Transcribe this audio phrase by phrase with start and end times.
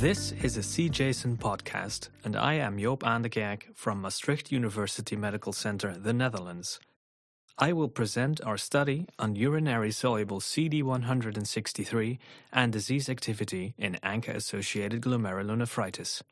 [0.00, 5.98] This is a CJASN podcast, and I am Joop Aendekerk from Maastricht University Medical Center,
[5.98, 6.78] the Netherlands.
[7.58, 12.18] I will present our study on urinary soluble CD163
[12.52, 16.22] and disease activity in ANCA-associated glomerulonephritis.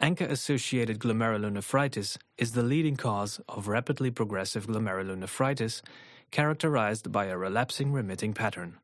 [0.00, 5.82] ANCA-associated glomerulonephritis is the leading cause of rapidly progressive glomerulonephritis
[6.32, 8.78] characterized by a relapsing remitting pattern.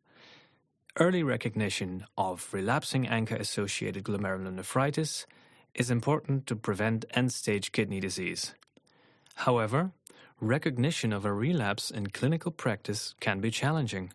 [0.99, 5.27] Early recognition of relapsing ANCA-associated glomerulonephritis
[5.75, 8.55] is important to prevent end-stage kidney disease.
[9.35, 9.91] However,
[10.41, 14.15] recognition of a relapse in clinical practice can be challenging.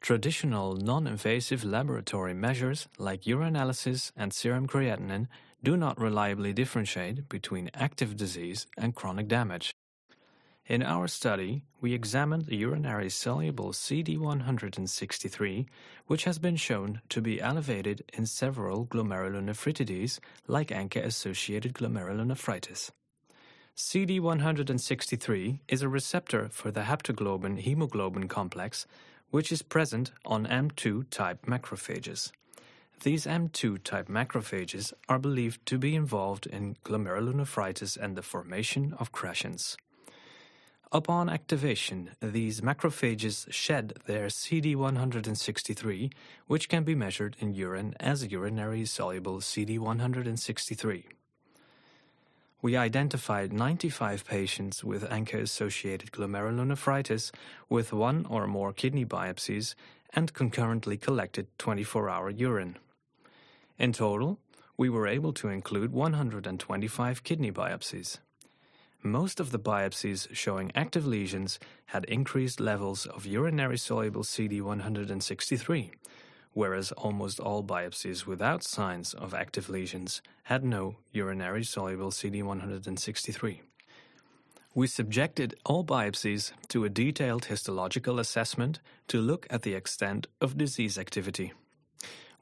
[0.00, 5.28] Traditional non-invasive laboratory measures like urinalysis and serum creatinine
[5.62, 9.76] do not reliably differentiate between active disease and chronic damage.
[10.70, 15.66] In our study, we examined the urinary soluble CD163,
[16.06, 22.92] which has been shown to be elevated in several glomerulonephritides like ANCA-associated glomerulonephritis.
[23.76, 28.86] CD163 is a receptor for the haptoglobin hemoglobin complex,
[29.32, 32.30] which is present on M2 type macrophages.
[33.02, 39.10] These M2 type macrophages are believed to be involved in glomerulonephritis and the formation of
[39.10, 39.76] crescents.
[40.92, 46.12] Upon activation, these macrophages shed their CD163,
[46.48, 51.04] which can be measured in urine as urinary soluble CD163.
[52.60, 57.30] We identified 95 patients with ANCA-associated glomerulonephritis
[57.68, 59.76] with one or more kidney biopsies
[60.12, 62.78] and concurrently collected 24-hour urine.
[63.78, 64.40] In total,
[64.76, 68.18] we were able to include 125 kidney biopsies.
[69.02, 75.92] Most of the biopsies showing active lesions had increased levels of urinary soluble CD163,
[76.52, 83.60] whereas almost all biopsies without signs of active lesions had no urinary soluble CD163.
[84.74, 90.58] We subjected all biopsies to a detailed histological assessment to look at the extent of
[90.58, 91.54] disease activity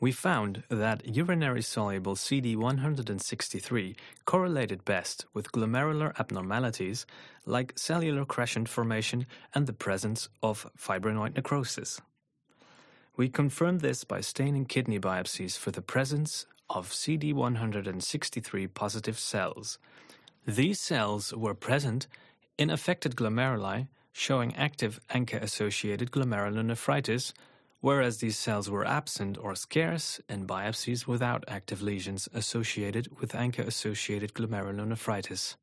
[0.01, 7.05] we found that urinary soluble CD163 correlated best with glomerular abnormalities
[7.45, 12.01] like cellular crescent formation and the presence of fibrinoid necrosis.
[13.17, 19.79] We confirmed this by staining kidney biopsies for the presence of CD163 positive cells.
[20.47, 22.07] These cells were present
[22.57, 27.33] in affected glomeruli showing active ANCA-associated glomerulonephritis
[27.81, 34.35] whereas these cells were absent or scarce in biopsies without active lesions associated with ANCA-associated
[34.35, 35.57] glomerulonephritis.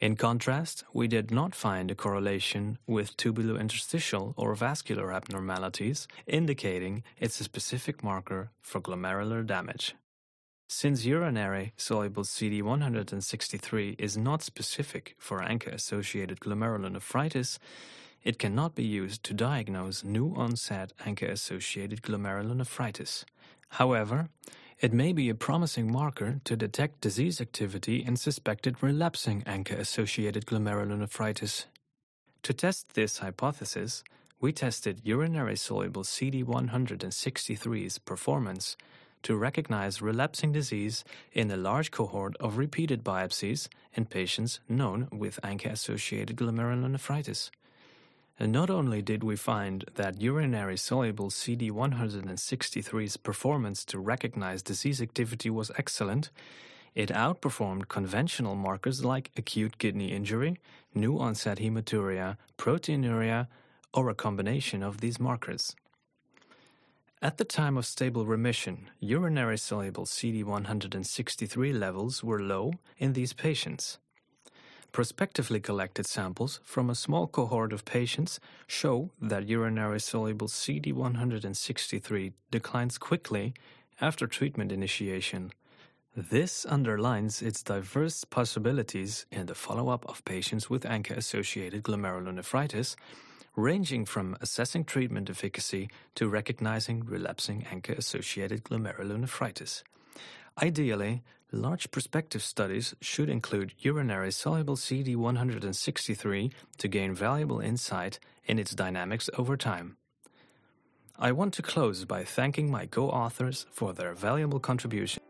[0.00, 7.40] In contrast, we did not find a correlation with tubulointerstitial or vascular abnormalities, indicating it's
[7.40, 9.94] a specific marker for glomerular damage.
[10.68, 17.58] Since urinary soluble CD163 is not specific for ANCA-associated glomerulonephritis,
[18.24, 23.24] it cannot be used to diagnose new onset ANCA associated glomerulonephritis.
[23.70, 24.28] However,
[24.80, 30.46] it may be a promising marker to detect disease activity in suspected relapsing ANCA associated
[30.46, 31.66] glomerulonephritis.
[32.42, 34.02] To test this hypothesis,
[34.40, 38.76] we tested urinary soluble CD163's performance
[39.22, 45.38] to recognize relapsing disease in a large cohort of repeated biopsies in patients known with
[45.44, 47.50] ANCA associated glomerulonephritis.
[48.42, 55.48] And not only did we find that urinary soluble CD163's performance to recognize disease activity
[55.48, 56.30] was excellent,
[56.96, 60.58] it outperformed conventional markers like acute kidney injury,
[60.92, 63.46] new onset hematuria, proteinuria,
[63.94, 65.76] or a combination of these markers.
[67.22, 73.98] At the time of stable remission, urinary soluble CD163 levels were low in these patients.
[74.92, 82.98] Prospectively collected samples from a small cohort of patients show that urinary soluble CD163 declines
[82.98, 83.54] quickly
[84.02, 85.50] after treatment initiation.
[86.14, 92.94] This underlines its diverse possibilities in the follow up of patients with ANCA associated glomerulonephritis,
[93.56, 99.84] ranging from assessing treatment efficacy to recognizing relapsing ANCA associated glomerulonephritis.
[100.60, 108.72] Ideally, large prospective studies should include urinary soluble CD163 to gain valuable insight in its
[108.72, 109.96] dynamics over time.
[111.18, 115.22] I want to close by thanking my co authors for their valuable contribution.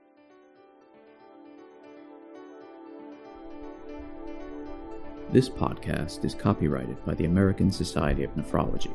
[5.30, 8.92] This podcast is copyrighted by the American Society of Nephrology,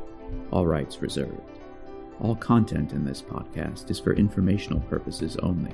[0.51, 1.41] all rights reserved.
[2.19, 5.73] All content in this podcast is for informational purposes only